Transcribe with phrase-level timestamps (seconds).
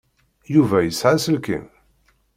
[0.53, 1.65] Yuba yesɛa aselkim?